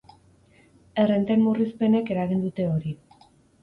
[1.03, 3.01] Errenten murrizpenek eragin dute hori.